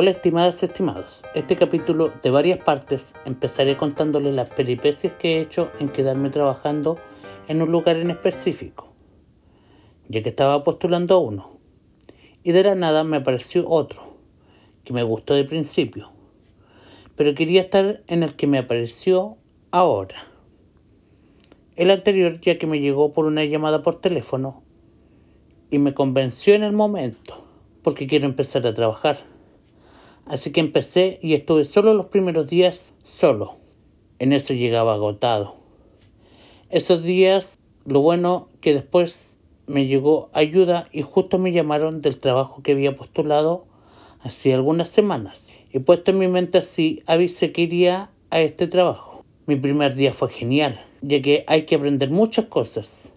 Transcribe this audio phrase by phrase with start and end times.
[0.00, 1.24] Hola estimadas, estimados.
[1.34, 7.00] Este capítulo de varias partes empezaré contándoles las peripecias que he hecho en quedarme trabajando
[7.48, 8.92] en un lugar en específico,
[10.06, 11.58] ya que estaba postulando uno.
[12.44, 14.14] Y de la nada me apareció otro,
[14.84, 16.12] que me gustó de principio,
[17.16, 19.36] pero quería estar en el que me apareció
[19.72, 20.28] ahora.
[21.74, 24.62] El anterior ya que me llegó por una llamada por teléfono
[25.72, 27.44] y me convenció en el momento,
[27.82, 29.37] porque quiero empezar a trabajar.
[30.28, 33.56] Así que empecé y estuve solo los primeros días solo.
[34.18, 35.56] En eso llegaba agotado.
[36.68, 42.62] Esos días, lo bueno que después me llegó ayuda y justo me llamaron del trabajo
[42.62, 43.66] que había postulado
[44.20, 45.50] hace algunas semanas.
[45.72, 49.24] Y puesto en mi mente así, avisé que iría a este trabajo.
[49.46, 53.12] Mi primer día fue genial, ya que hay que aprender muchas cosas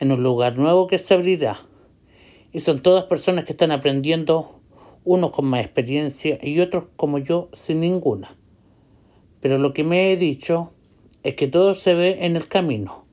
[0.00, 1.60] en un lugar nuevo que se abrirá.
[2.52, 4.61] Y son todas personas que están aprendiendo
[5.04, 8.36] unos con más experiencia y otros como yo sin ninguna.
[9.40, 10.72] Pero lo que me he dicho
[11.22, 13.04] es que todo se ve en el camino.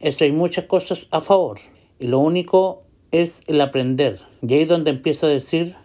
[0.00, 1.58] Eso hay muchas cosas a favor.
[1.98, 4.20] Y lo único es el aprender.
[4.40, 5.76] Y ahí es donde empiezo a decir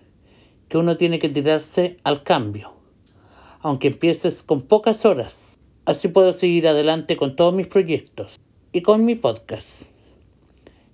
[0.70, 2.72] que uno tiene que tirarse al cambio.
[3.60, 5.58] Aunque empieces con pocas horas.
[5.84, 8.40] Así puedo seguir adelante con todos mis proyectos
[8.72, 9.84] y con mi podcast.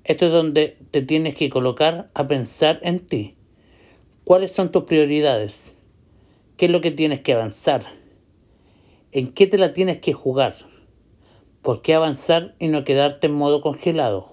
[0.03, 3.35] Esto es donde te tienes que colocar a pensar en ti
[4.31, 5.75] ¿Cuáles son tus prioridades?
[6.55, 7.83] ¿Qué es lo que tienes que avanzar?
[9.11, 10.55] ¿En qué te la tienes que jugar?
[11.61, 14.31] ¿Por qué avanzar y no quedarte en modo congelado?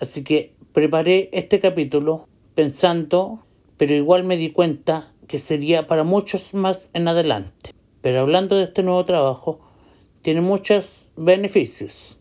[0.00, 3.44] Así que preparé este capítulo pensando,
[3.76, 7.74] pero igual me di cuenta que sería para muchos más en adelante.
[8.00, 9.60] Pero hablando de este nuevo trabajo,
[10.22, 12.16] tiene muchos beneficios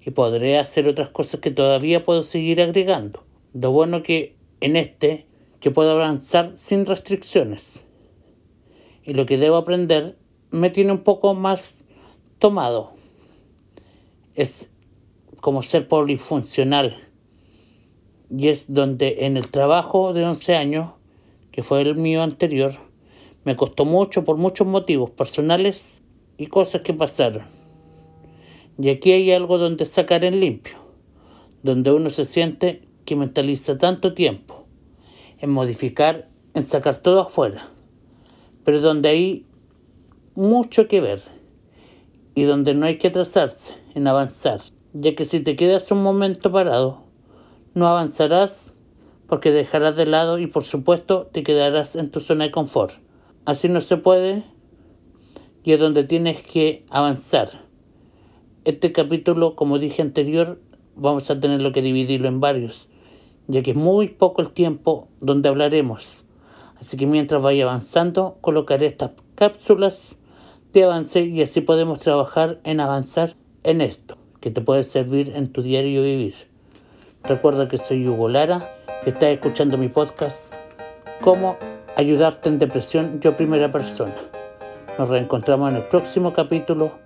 [0.00, 3.22] y podré hacer otras cosas que todavía puedo seguir agregando.
[3.52, 5.26] Lo bueno que en este
[5.66, 7.82] que puedo avanzar sin restricciones.
[9.02, 10.16] Y lo que debo aprender
[10.52, 11.82] me tiene un poco más
[12.38, 12.92] tomado.
[14.36, 14.70] Es
[15.40, 16.96] como ser polifuncional.
[18.30, 20.90] Y es donde en el trabajo de 11 años,
[21.50, 22.74] que fue el mío anterior,
[23.42, 26.04] me costó mucho por muchos motivos personales
[26.38, 27.42] y cosas que pasaron.
[28.78, 30.76] Y aquí hay algo donde sacar en limpio,
[31.64, 34.55] donde uno se siente que mentaliza tanto tiempo
[35.38, 37.68] en modificar, en sacar todo afuera,
[38.64, 39.46] pero donde hay
[40.34, 41.22] mucho que ver
[42.34, 44.60] y donde no hay que atrasarse en avanzar,
[44.92, 47.02] ya que si te quedas un momento parado,
[47.74, 48.74] no avanzarás
[49.26, 52.94] porque dejarás de lado y por supuesto te quedarás en tu zona de confort.
[53.44, 54.44] Así no se puede
[55.64, 57.48] y es donde tienes que avanzar.
[58.64, 60.60] Este capítulo, como dije anterior,
[60.94, 62.88] vamos a tenerlo que dividirlo en varios
[63.48, 66.24] ya que es muy poco el tiempo donde hablaremos.
[66.80, 70.16] Así que mientras vaya avanzando, colocaré estas cápsulas
[70.72, 75.52] de avance y así podemos trabajar en avanzar en esto, que te puede servir en
[75.52, 76.34] tu diario vivir.
[77.24, 80.54] Recuerda que soy Hugo Lara, que estás escuchando mi podcast,
[81.22, 81.56] Cómo
[81.96, 84.14] ayudarte en depresión yo primera persona.
[84.98, 86.98] Nos reencontramos en el próximo capítulo.